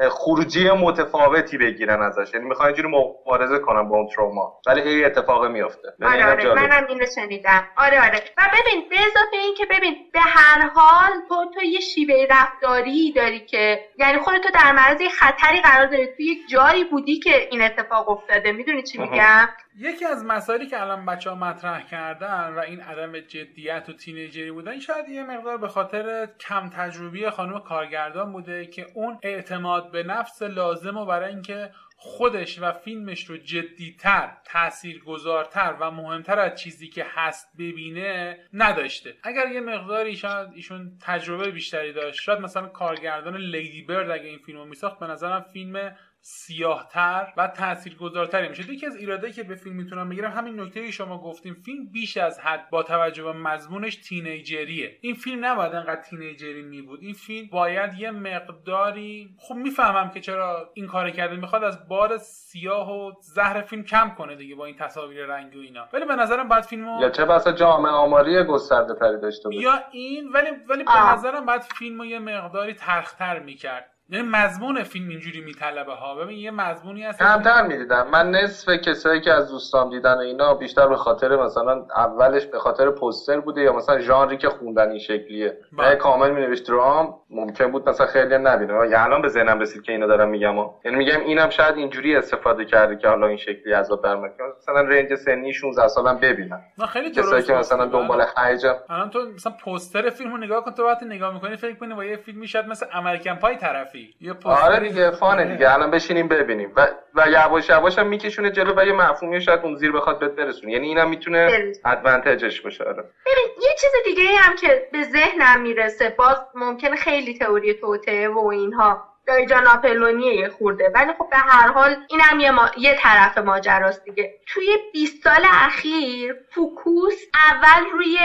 [0.09, 2.33] خروجی متفاوتی بگیرن ازش.
[2.33, 4.51] یعنی می‌خوان اینجوری مبارزه کنن با اون تروما.
[4.67, 7.61] ولی هی اتفاق میفته آره آره منم اینو شنیدم.
[7.77, 8.19] آره آره.
[8.37, 13.11] و ببین به اضافه این که ببین به هر حال تو تو یه شیوه رفتاری
[13.11, 16.07] داری که یعنی خودتو در معرض خطری قرار داری.
[16.07, 18.51] تو یک جایی بودی که این اتفاق افتاده.
[18.51, 19.47] می‌دونی چی میگم؟
[19.79, 24.51] یکی از مسائلی که الان بچه ها مطرح کردن و این عدم جدیت و تینیجری
[24.51, 30.03] بودن شاید یه مقدار به خاطر کم تجربی خانم کارگردان بوده که اون اعتماد به
[30.03, 36.87] نفس لازم و برای اینکه خودش و فیلمش رو جدیتر تاثیرگذارتر و مهمتر از چیزی
[36.87, 39.13] که هست ببینه نداشته.
[39.23, 44.39] اگر یه مقداری شاید ایشون تجربه بیشتری داشت شاید مثلا کارگردان لیدی برد اگه این
[44.39, 45.95] فیلم رو میساخت به نظرم فیلم
[46.29, 51.21] سیاهتر و تاثیرگذارتری میشه یکی از ایرادایی که به فیلم می‌تونم بگیرم همین نکته شما
[51.21, 51.53] گفتیم.
[51.53, 54.97] فیلم بیش از حد با توجه به مضمونش تینیجریه.
[55.01, 60.19] این فیلم نباید انقدر تینیجری می بود این فیلم باید یه مقداری خب می‌فهمم که
[60.19, 64.65] چرا این کار کرده می‌خواد از بار سیاه و زهر فیلم کم کنه دیگه با
[64.65, 65.87] این تصاویر رنگی و اینا.
[65.93, 69.61] ولی به نظرم بعد فیلمو یا چه بسا جامعه آماری گسترده تری داشته باشه.
[69.61, 73.96] یا این ولی ولی به نظرم بعد فیلمو یه مقداری ترختر می‌کرد.
[74.09, 76.15] یعنی مضمون فیلم اینجوری میطلبه ها.
[76.15, 77.19] ببین یه مضمونی هست.
[77.19, 78.07] کمتر می‌دیدم.
[78.11, 82.89] من نصف کسایی که از دوستام دیدن اینا بیشتر به خاطر مثلا اولش به خاطر
[82.89, 85.57] پوستر بوده یا مثلا ژانری که خوندن این شکلیه.
[85.77, 85.95] بله.
[85.95, 88.73] کامل می نوشت درام ممکن بود مثلا خیلی نبینه.
[88.73, 90.55] یا الان به ذهنم رسید که اینو دارم میگم.
[90.85, 95.15] یعنی میگم اینم شاید اینجوری استفاده کرده که حالا این شکلی عذاب در مثلا رنج
[95.15, 100.09] سنی 16 سالم ببینن نه خیلی کسایی که مثلا دنبال هیجان الان تو مثلا پوستر
[100.09, 103.35] فیلمو نگاه کن تو وقتی نگاه می‌کنی فکر کنی با یه فیلمی شاید مثل امریکن
[103.35, 103.96] پای طرفی.
[104.21, 105.73] یه آره دیگه فانه دیگه.
[105.73, 106.73] الان بشینیم ببینیم.
[106.75, 110.31] و و یواش یواش هم میکشونه جلو و یه مفهومی شاید اون زیر بخواد بهت
[110.31, 110.71] برسونه.
[110.71, 113.03] یعنی اینم می‌تونه ادوانتجش باشه آره.
[113.25, 118.47] ببین یه چیز دیگه هم که به ذهنم می‌رسه باز ممکنه خیلی تئوری توته و
[118.47, 119.03] اینها.
[119.27, 120.91] دایجان ناپلونیه یه خورده.
[120.95, 122.69] ولی خب به هر حال این هم یه, ما...
[122.77, 124.33] یه طرف ماجراست دیگه.
[124.47, 127.15] توی 20 سال اخیر فوکوس
[127.49, 128.17] اول روی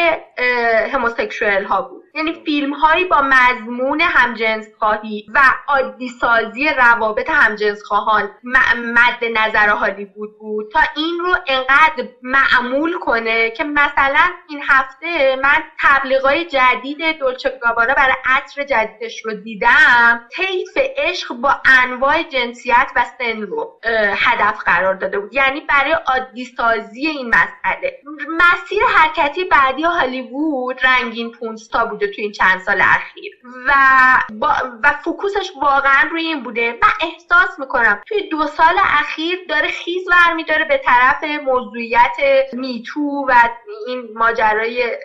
[0.93, 2.02] هموسکشوال ها بود.
[2.15, 8.31] یعنی فیلم هایی با مضمون همجنس خواهی و عادی سازی روابط همجنس خواهان
[8.77, 15.63] مد نظر هالیوود بود تا این رو انقدر معمول کنه که مثلا این هفته من
[15.83, 20.21] تبلیغای جدید دولچه گابانا برای عطر جدیدش رو دیدم.
[20.37, 23.73] طیف عشق با انواع جنسیت و سن رو
[24.17, 25.35] هدف قرار داده بود.
[25.35, 28.01] یعنی برای عادی سازی این مسئله.
[28.29, 32.02] مسیر حرکتی بعدی هالیوود رنگین پونستا بود.
[32.07, 33.33] تو این چند سال اخیر.
[33.69, 33.73] و
[34.83, 36.79] و فوکوسش واقعا روی این بوده.
[36.83, 42.17] من احساس می‌کنم توی دو سال اخیر داره خیز برمیداره به طرف موضوعیت
[42.53, 43.35] میتو و
[43.87, 44.97] این ماجرای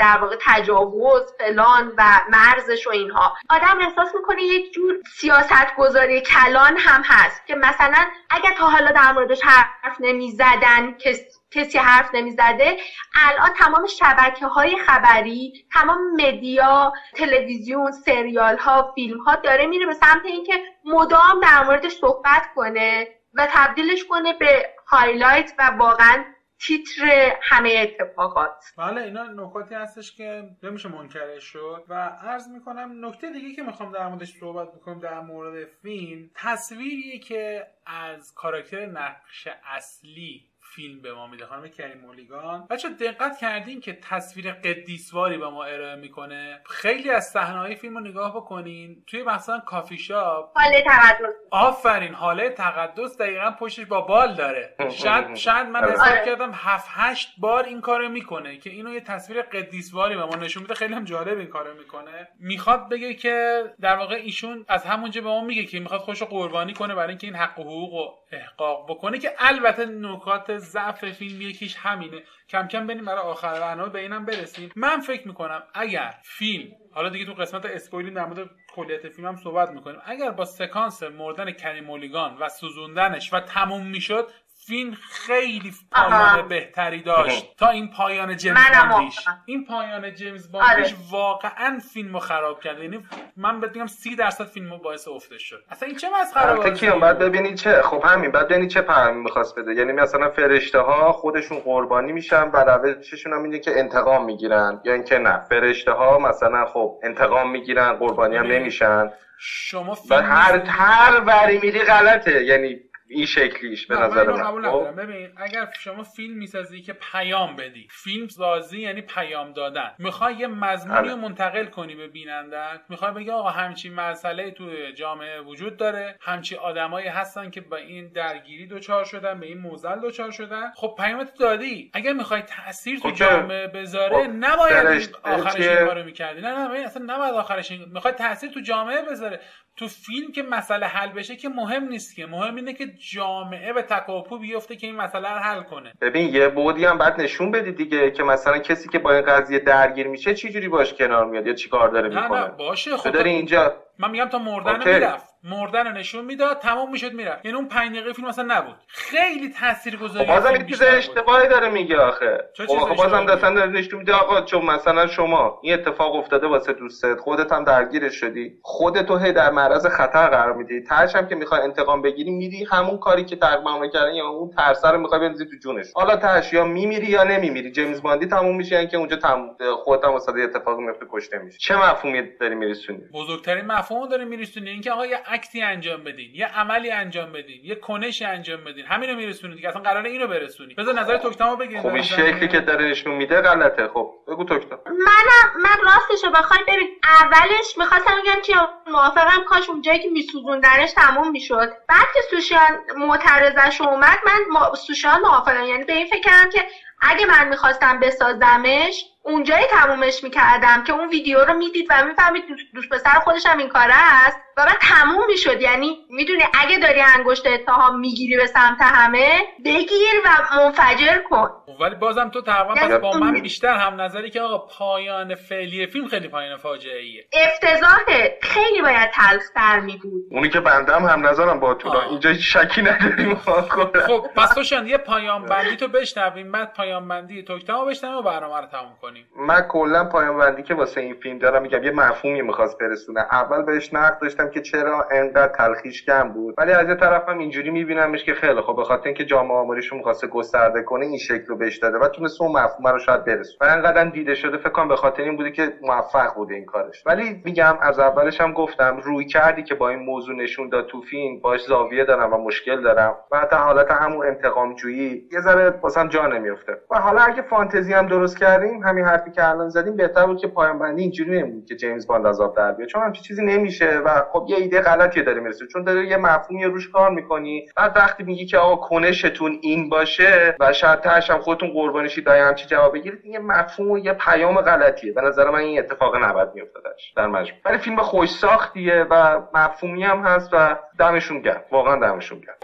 [0.00, 3.36] در واقع تجاوز فلان و مرزش و اینها.
[3.50, 8.90] آدم احساس می‌کنه یک جور سیاست گذاری کلان هم هست که مثلا اگر تا حالا
[8.90, 11.16] در موردش حرف نمی‌زدن که
[11.56, 12.76] کسی حرف نمی‌زده.
[13.22, 19.94] الان تمام شبکه های خبری تمام media تلویزیون سریال ها فیلم ها داره میره به
[19.94, 26.24] سمت اینکه مدام در موردش صحبت کنه و تبدیلش کنه به highlight و واقعا
[26.60, 28.64] تیتر همه اتفاقات.
[28.78, 33.92] بله اینا نکاتی هستش که نمیشه منکرش شد و عرض می‌کنم نکته دیگه که می‌خوام
[33.92, 41.14] در موردش صحبت بکنم در مورد فیلم تصویریه که از character نقش اصلی فیلم به
[41.14, 41.46] ما میده.
[41.46, 46.60] خانم کریم مولیگان بچه دقت کردین که تصویر قدیسواری به ما ارائه می‌کنه.
[46.64, 49.02] خیلی از صحنه های فیلم رو نگاه بکنین.
[49.06, 50.58] توی مثلا کافی شاپ.
[50.58, 51.34] حاله تقدس.
[51.50, 53.18] آفرین حاله تقدس.
[53.18, 54.74] دقیقا پشتش با بال داره.
[54.90, 56.24] شاید شاید من حساب آره.
[56.26, 60.62] کردم هفت هشت بار این کارو می‌کنه که اینو یه تصویر قدیسواری به ما نشون
[60.62, 60.74] میده.
[60.74, 62.28] خیلی هم جالب این کارو می‌کنه.
[62.40, 66.26] می‌خواد بگه که در واقع ایشون از همونجا به ما میگه که می‌خواد خودش رو
[66.26, 71.10] قربانی کنه برای اینکه این حق و حقوق رو احقاق بکنه که البته نکات ضعف
[71.10, 72.22] فیلم یکیش همینه.
[72.48, 74.70] کم کم بریم برای آخر برنامه به اینم برسیم.
[74.76, 79.36] من فکر می‌کنم اگر فیلم حالا دیگه تو قسمت اسپویلی در مورد کلیت فیلم هم
[79.36, 80.00] صحبت می‌کنیم.
[80.04, 84.28] اگر با سکانس مردن کریم مولیگان و سوزوندنش و تموم می‌شد
[84.66, 86.48] فیلم خیلی پایان.
[86.48, 87.56] بهتری داشت.
[87.56, 88.58] تا این پایان جیمز
[88.90, 89.18] باندیش.
[89.46, 90.94] این پایان جیمز باندیش آره.
[91.10, 92.78] واقعا فیلم رو خراب کرد.
[92.78, 95.64] یعنی من بهت میگم سی درصد فیلم رو باعث افتش شد.
[95.70, 97.82] اصلا این چه مسخره البته بازیه؟ کیان باید ببینی چه.
[97.82, 99.74] خب همین بعد ببینی چه پیامی می‌خواست بده.
[99.74, 104.80] یعنی مثلا فرشته ها خودشون قربانی میشن و روششون هم اینه که انتقام می‌گیرن.
[104.84, 109.10] یا اینکه نه فرشته ها مثلا خب انتقام می‌گیرن قربانی هم نمیشن.
[109.38, 112.44] شما و فیلم هر هر وری میری غلطه.
[112.44, 112.76] یعنی
[113.08, 114.42] این شکلیش به نظر من.
[114.42, 114.96] قبول خب؟ ندارم.
[114.96, 119.94] ببین اگر شما فیلم می‌سازی که پیام بدی فیلم سازی یعنی پیام دادن.
[119.98, 121.10] می‌خوای یه مضمونی بله.
[121.10, 126.58] رو منتقل کنی به بیننده می‌خوای بگی آقا همچین مسئله تو جامعه وجود داره همچین
[126.58, 130.70] آدمایی هستن که با این درگیری دچار شدن به این موزل دچار شدن.
[130.76, 131.90] خب پیامت دادی.
[131.94, 136.40] اگر می‌خوای تاثیر تو خب جامعه بذاره خب، نباید آخرش؟ این کارو می‌کردی.
[136.40, 139.40] نه نه اصلا نباید آخرش می‌خوای تاثیر تو جامعه بذاره.
[139.76, 143.82] تو فیلم که مسئله حل بشه که مهم نیست که مهم اینه که جامعه به
[143.82, 145.92] تکاپو بیفته که این مسئله رو حل کنه.
[146.00, 149.58] ببین یه بودی هم بعد نشون بدی دیگه که مثلا کسی که با این قضیه
[149.58, 152.96] درگیر میشه چی جوری باش کنار میاد یا چی کار داره نه نه می‌کنه؟ باشه
[152.96, 154.78] خب داری اینجا من میگم تا مردن.
[154.78, 155.35] می‌رفت.
[155.50, 157.44] مردن رو نشون می‌داد تمام می‌شد می‌رفت.
[157.44, 158.74] یعنی اون 5 دقیقه فیلم اصلا نبود.
[158.88, 160.82] خیلی تاثیرگذاری خب بازم این چیز.
[160.82, 162.38] اشتباهی داره میگه آخه.
[162.66, 166.72] خب آخه بازم؟ دستن داره نشون میده آقا چون مثلا شما این اتفاق افتاده واسه
[166.72, 168.58] دوستت خودت هم درگیرش شدی.
[168.62, 170.80] خودتو هی در معرض خطر قرار میدی.
[170.82, 174.88] ترش هم که می‌خوای انتقام بگیری میری همون کاری که تقمام کردن یا اون ترسه
[174.88, 175.86] رو می‌خوای بندازی تو جونش.
[175.94, 177.72] حالا ترش یا میمیری یا نمیمیری.
[177.72, 179.56] جیمز باندی تموم میشه یعنی که اونجا تم...
[179.84, 181.58] خودت هم واسه یه اتفاق میفته کشته میشه.
[181.58, 184.70] چه مفهومی داری میرسونی؟ بزرگترین مفهوم رو داریم میرسونی.
[184.70, 189.10] اینکه آقا یه اکتی انجام بدین یه عملی انجام بدین یه کنشی انجام بدین همین
[189.10, 191.82] رو میرسونی دیگه اصلا قراره اینو برسونی بذار نظر توکتامو بگیریم.
[191.82, 193.88] خب این شکلی که داره نشون میده غلطه.
[193.88, 196.88] خب بگو توکتا منم من راستش رو بخوای ببین.
[197.20, 198.54] اولش می‌خواستم بگم که
[198.86, 201.68] موافقم کاش اونجایی که میسوزوندنش تموم می‌شد.
[201.88, 204.74] بعد که سوشیان معترضش اومد من ما...
[204.74, 205.64] سوشیان موافقم.
[205.64, 206.64] یعنی به این فکر کردم که
[207.00, 212.88] اگه من می‌خواستم بسازمش اونجایی تمومش می‌کردم که اون ویدیو رو می‌دید و می‌فهمید دوست,
[212.88, 214.36] پسر خودش هم این کاره است.
[214.58, 215.60] و بعد تموم می‌شد.
[215.60, 221.48] یعنی می‌دونی اگه داری انگشت اتهام می‌گیری به سمت همه بگیر و منفجر کن.
[221.80, 225.86] ولی بازم تو تقریبا یعنی پس با من بیشتر هم نظری که آقا پایان فعلی
[225.86, 231.04] فیلم خیلی پایان فاجعه ایه افتضاحه خیلی باید تلختر می بود اونی که بنده هم
[231.04, 231.98] هم نظرم با تو.
[232.10, 233.34] اینجا شکی نداریم.
[233.34, 236.52] خب پس تو یه پایان بندی تو بشنویم.
[236.52, 239.15] بعد پایان بندی توکتامو بشنویم و برنامه رو تموم کنیم.
[239.38, 243.20] من کلا پایان بندی که واسه این فیلم دارم میگم یه مفهومی می‌خواست برسونه.
[243.30, 246.54] اول بهش نقد داشتم که چرا انقدر تلخیش کم بود.
[246.58, 249.96] ولی از یه طرفم اینجوری میبینمش که خیلی خب به خاطر اینکه جامعه آماریش رو
[249.96, 253.58] می‌خواسته گسترده کنه این شکل رو بهش داده و تونست اون مفهوم رو شاید برسونه.
[253.60, 257.02] و انقدر دیده شده فکر کنم به این بوده که موفق بوده این کارش.
[257.06, 261.00] ولی میگم از اولش هم گفتم روی کردی که با این موضوع نشون داد تو
[261.00, 265.70] فیلم باش زاویه دارم و مشکل دارم و حتی حالت همون انتقام جویی یه ذره
[265.82, 269.96] واسم جا نمیفته و حالا اگه فانتزی هم درست کردیم همین حرفی که الان زدیم
[269.96, 272.88] بهتر بود که پایان بندی اینجوری نمیبود که جیمز باند از آب در بیاد.
[272.88, 276.64] چون همچین چیزی نمیشه و خب یه ایده غلطی داره می‌رسه چون داره یه مفهومی
[276.64, 277.66] روش کار می‌کنی.
[277.76, 282.26] بعد وقتی میگی که آقا کنشتون این باشه و شاید تهش هم خودتون قربانی شید
[282.26, 285.12] یا همچی جواب بگیرید یه مفهوم و یه پیام غلطیه.
[285.12, 287.60] به نظر من این اتفاق نباید میافتادش در مجموع.
[287.64, 291.62] ولی فیلم خوش ساختیه و مفهومی هم هست و دمشون گرم.
[291.72, 292.54] واقعا دمشون گرم.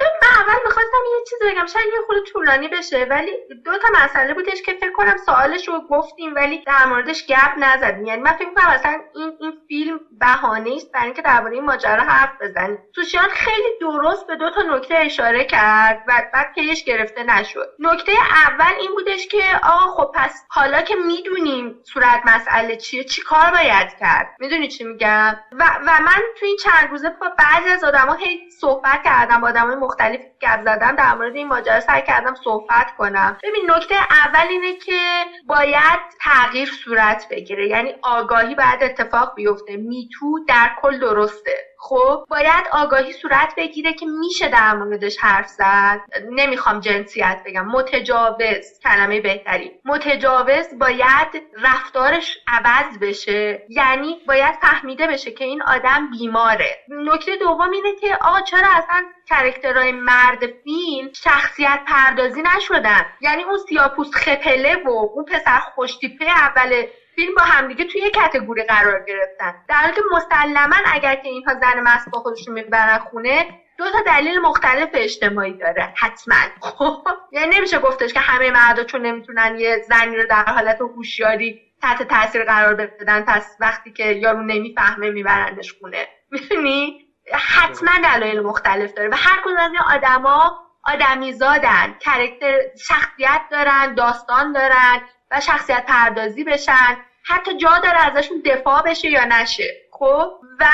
[0.42, 1.66] اول می‌خواستم یه چیزی بگم.
[1.66, 3.32] شاید یه خود طولانی بشه ولی
[3.64, 8.06] دو تا مسئله بودش که فکر کنم سوالش رو گفتیم ولی در موردش گپ نزدیم
[8.06, 12.02] یعنی من فکر کنم اصلا این این فیلم بهانه است برای اینکه درباره این ماجرا
[12.02, 12.78] حرف بزنیم.
[12.94, 17.68] سوشیان خیلی درست به دو تا نکته اشاره کرد و بعد پیش گرفته نشد.
[17.78, 18.12] نکته
[18.46, 23.50] اول این بودش که آقا خب پس حالا که می‌دونیم صورت مسئله چیه چی کار
[23.50, 27.84] باید کرد؟ می‌دونی چی میگم؟ و, و من تو این چند روزه با بعضی از
[27.84, 32.34] آدما هی صحبت کردم با آدمای مختلف گپ زدم در مورد این ماجرا سعی کردم
[32.44, 33.36] صحبت کنم.
[33.42, 37.68] ببین نکته اول اینه که باید تغییر صورت بگیره.
[37.68, 39.76] یعنی آگاهی باید اتفاق بیفته.
[39.76, 41.71] میتو در کل درسته.
[41.84, 46.00] خب باید آگاهی صورت بگیره که میشه در موردش حرف زد.
[46.30, 47.66] نمی‌خوام جنسیت بگم.
[47.66, 49.70] متجاوز کلمه بهتری.
[49.84, 53.62] متجاوز باید رفتارش عوض بشه.
[53.68, 56.78] یعنی باید فهمیده بشه که این آدم بیماره.
[56.88, 63.58] نکته دوم اینه که آقا چرا اصلا کرکترهای مرد فیلم شخصیت پردازی نشدن؟ یعنی اون
[63.68, 66.84] سیاپوس خپله و اون پسر خوشتیپه اول
[67.14, 69.52] فیلم با همدیگه توی کتگوری قرار گرفتن.
[69.68, 73.44] در حالی که مسلما اگر که اینها زن مست با خودشون می‌برن خونه
[73.78, 75.88] دو تا دلیل مختلف اجتماعی داره.
[75.96, 76.36] حتما.
[76.62, 76.96] خب
[77.32, 82.02] یعنی نمیشه گفتش که همه مردا چون نمی‌تونن یه زنی رو در حالت هوشیاری تحت
[82.02, 86.06] تاثیر قرار بدن پس وقتی که یارو نمی‌فهمه میبرنش خونه.
[86.30, 86.94] می‌دونی؟
[87.34, 90.52] حتما دلایل مختلف داره و هر کدوم از این آدما
[90.84, 94.98] آدمی زادن کرکتر شخصیت دارن داستان دارن.
[95.32, 96.96] و شخصیت پردازی بشن.
[97.24, 99.76] حتی جا داره ازشون دفاع بشه یا نشه.
[99.90, 100.28] خب؟
[100.60, 100.66] و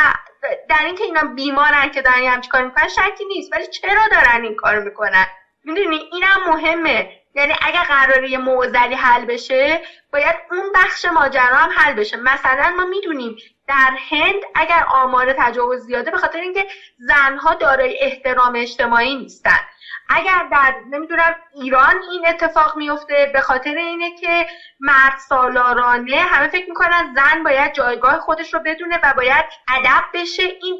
[0.69, 3.53] در اینکه اینا بیمارن که دارن همچین کار می‌کنن شکی نیست.
[3.53, 5.25] ولی چرا دارن این کار می‌کنن؟
[5.65, 7.07] می‌دونی؟ اینم مهمه.
[7.35, 9.81] یعنی اگر قراره یه معضلی حل بشه
[10.13, 12.17] باید اون بخش ماجرا هم حل بشه.
[12.17, 13.37] مثلا ما می‌دونیم
[13.69, 16.67] در هند اگر آمار تجاوز زیاده به خاطر اینکه
[16.99, 19.59] زنها دارای احترام اجتماعی نیستن.
[20.09, 24.47] اگر در نمی‌دونم ایران این اتفاق میفته به خاطر اینه که
[24.81, 30.43] مرد سالارانه همه فکر می‌کنن زن باید جایگاه خودش رو بدونه و باید ادب بشه.
[30.63, 30.79] این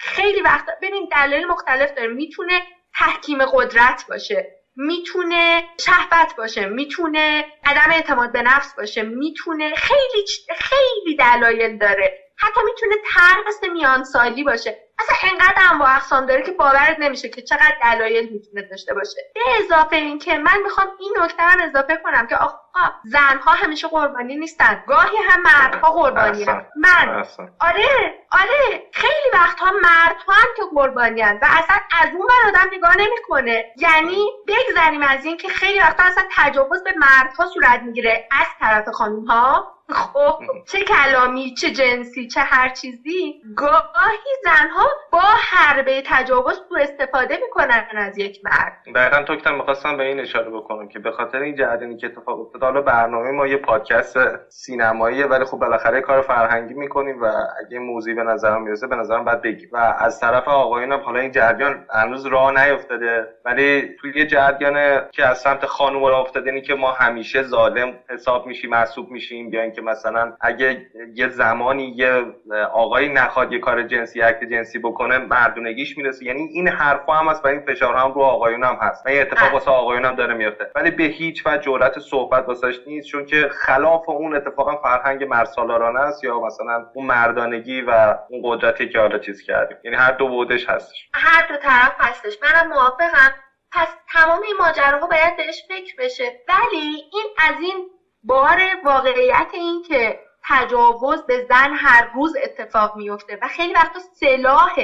[0.00, 2.08] خیلی وقت ببین دلایل مختلف داره.
[2.08, 2.62] می‌تونه
[2.94, 4.61] تحکیم قدرت باشه.
[4.76, 10.24] می‌تونه شهوت باشه می‌تونه عدم اعتماد به نفس باشه می‌تونه خیلی
[10.56, 12.08] خیلی دلایل داره.
[12.38, 14.74] حتی می‌تونه ترس میان سالی باشه.
[14.98, 19.20] اصلا انقدر با اقسام داره که باورت نمیشه که چقدر دلایل می‌تونه داشته باشه.
[19.34, 22.36] به اضافه این که من می‌خوام این نکته هم اضافه کنم که
[22.74, 24.76] آقا زنها همیشه قربانی نیستن.
[24.86, 26.44] گاهی هم مردها قربانی
[26.76, 27.22] من.
[27.60, 28.80] آره آره.
[28.92, 33.64] خیلی وقتها مردها هم که قربانی و اصلا از اون ور آدم نگاه نمی‌کنه.
[33.74, 38.88] یعنی بگذریم از این که خیلی وقتا اصلا تجاوز به مردها صورت می‌گیره از طرف
[38.88, 40.34] خانم ها خب
[40.68, 47.82] چه کلامی چه جنسی چه هر چیزی گاهی زنها با حربه تجاوز تو استفاده می‌کنن
[47.96, 48.72] از یک مرد.
[48.94, 52.40] دقیقا تو کتم می‌خواستم به این اشاره بکنم که به خاطر این جریانی که اتفاق
[52.40, 54.16] افتاد حالا برنامه ما یه پادکست
[54.48, 57.24] سینماییه ولی خب بالاخره کار فرهنگی می‌کنیم و
[57.60, 59.68] اگه موضوعی به نظرم می‌رسه به نظرم باید بگیم.
[59.72, 65.26] و از طرف آقایون حالا این جریان هنوز راه نیفتاده ولی توی یه جریان که
[65.26, 69.90] از سمت خانم راه افتاده که ما همیشه ظالم حساب میشیم محسوب میشیم یا اینکه
[69.90, 72.24] مثلا اگه یه زمانی یه
[72.72, 76.24] آقایی نخواد یه کار جنسی اکت جنسی بکنه مردونگیش می‌رسه.
[76.24, 79.06] یعنی این حرفا هم هست و این فشار هم رو آقایون هم هست.
[79.06, 83.08] این اتفاق واسه آقایون هم داره میفته ولی به هیچ وجه جرأت صحبت واسش نیست.
[83.08, 88.88] چون که خلاف اون اتفاقا فرهنگ مرسالارانه است یا مثلا اون مردانگی و اون قدرتی
[88.88, 89.76] که حالا چیز کردیم.
[89.84, 91.08] یعنی هر دو بودش هستش.
[91.14, 92.38] هر دو طرف هستش.
[92.42, 93.34] منم موافقم.
[93.72, 96.24] پس تمام این ماجراها باید بهش فکر بشه.
[96.48, 97.90] ولی این از این
[98.24, 104.76] بار واقعیت این که تجاوز به زن هر روز اتفاق میفته و خیلی وقتا سلاح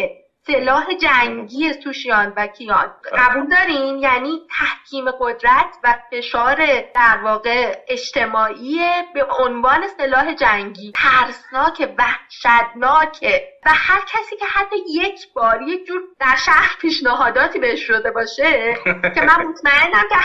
[0.53, 2.93] سلاح جنگی سوشیان و کیان.
[3.19, 6.57] قبول دارین؟ یعنی تحکیم قدرت و فشار
[6.95, 8.79] در واقع اجتماعی
[9.15, 10.93] به عنوان سلاح جنگی.
[10.93, 17.81] ترسناک وحشتناکه و هر کسی که حتی یک بار یک جور در شهر پیشنهاداتی بهش
[17.87, 20.17] شده باشه که من مطمئنم که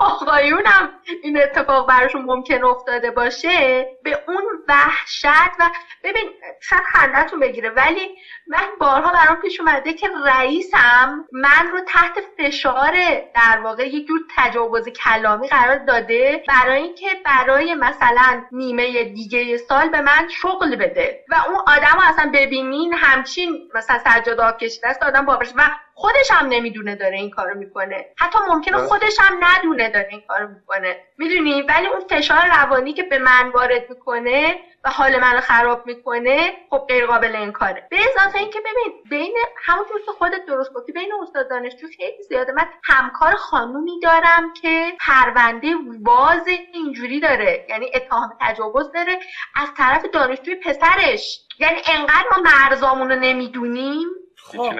[0.00, 0.90] آقایونم
[1.22, 5.26] این اتفاق براشون ممکن افتاده باشه به اون وحشت
[5.60, 5.70] و
[6.04, 12.18] ببین شاید خندتون بگیره ولی من بارها برام پیش اومده که رئیسم من رو تحت
[12.38, 12.92] فشار
[13.34, 19.88] در واقع یک جور تجاوز کلامی قرار داده برای اینکه برای مثلا نیمه دیگه سال
[19.88, 21.24] به من شغل بده.
[21.30, 25.70] و اون آدم رو اصلا ببینین همچین مثلا سجاده آب کشیده است آدم باورش و
[25.98, 28.04] خودش هم نمی‌دونه داره این کارو می‌کنه.
[28.16, 30.96] حتی ممکنه خودش هم ندونه داره این کارو می‌کنه.
[31.18, 36.52] می‌دونی؟ ولی اون فشار روانی که به من وارد می‌کنه و حال منو خراب می‌کنه
[36.70, 41.12] خب غیر قابل انکاره به اضافه اینکه ببین بین همونطور که خودت درست گفتی بین
[41.22, 42.52] استاد دانشجو خیلی زیاده.
[42.52, 47.60] من همکار خانومی دارم که پرونده باز اینجوری داره.
[47.68, 49.16] یعنی اتهام تجاوز داره
[49.54, 51.40] از طرف دانشجوی پسرش.
[51.58, 54.08] یعنی انقدر ما مرزامون رو نمی‌دونیم.
[54.46, 54.72] خب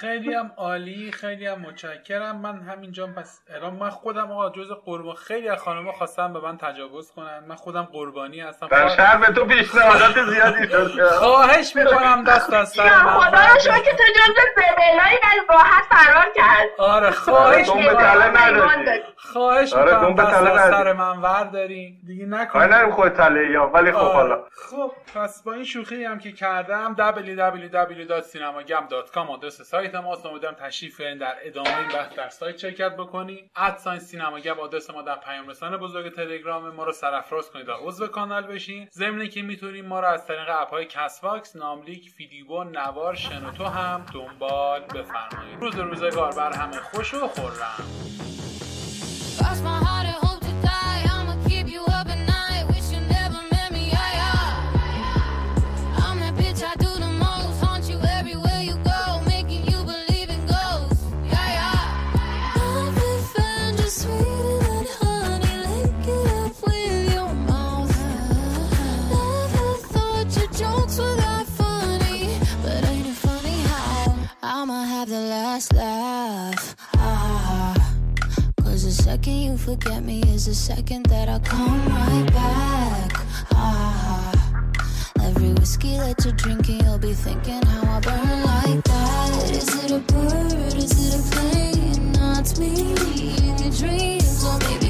[0.00, 2.36] خیلی هم عالی خیلی هم متشکرم.
[2.36, 6.58] من همینجا پس الان من خودم آقا جز قربان خیلی از خانم‌ها خواستم به من
[6.58, 7.44] تجاوز کنن.
[7.48, 8.66] من خودم قربانی هستم.
[8.66, 13.20] در شهر به تو پیشنهادات زیادی داد خواهش می‌کنم دست از سر من.
[13.20, 15.18] خدا رو شکر که تو جز سبلای
[15.48, 16.68] راحت فرار کرد.
[16.78, 19.00] آره خواهش می‌کنم.
[19.16, 20.14] خواهش می‌کنم.
[20.14, 22.62] دست از سر من وردارین دیگه نکن.
[22.62, 24.44] نریم خود تله یا ولی خب حالا.
[24.70, 28.22] خب پس با این شوخی هم که کردم www.
[28.26, 30.26] سینماگم .com آدرس سایت ماست.
[30.26, 35.16] امیدوارم تشریف در ادامه این بحث در سایت شرکت بکنید ادساین سینماگم آدرس ما در
[35.16, 36.70] پیام رسان بزرگ تلگرام.
[36.70, 38.88] ما رو سرافراز کنید و عضو کانال بشین.
[38.92, 43.64] ضمن که می‌تونید ما رو از طریق app های کست باکس ناملیک فیدیبو نوار شنوتو
[43.64, 45.60] هم دنبال بفرمایید.
[45.60, 47.46] روز روزگار بر همه خوش و خورم
[79.66, 83.10] forget me is the second that I come right back.
[83.52, 84.30] Ah,
[85.24, 89.50] every whiskey that you're drinking, you'll be thinking how I burn like that.
[89.50, 90.74] Is it a bird?
[90.74, 92.12] Is it a plane?
[92.12, 92.92] Not me
[93.48, 94.85] in your dreams, or maybe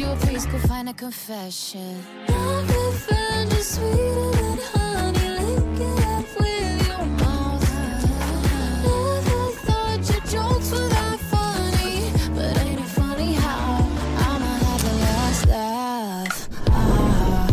[0.00, 2.02] you a priest, go find a confession.
[2.28, 7.66] Never found you sweeter than honey, lick it up with your mouth.
[8.86, 13.76] Never thought your jokes were that funny, but ain't it funny how
[14.26, 16.48] I'ma have the last laugh?
[16.70, 17.48] Ah,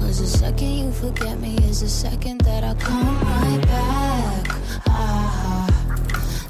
[0.00, 4.44] cause the second you forget me is the second that I come right back.
[4.88, 5.66] Ah,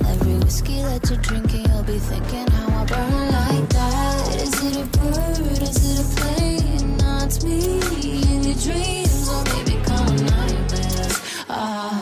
[0.08, 4.11] every whiskey that you're drinking, you'll be thinking how I burn like that?
[4.42, 5.62] is it a bird?
[5.62, 6.22] Is it a
[11.48, 12.01] Ah.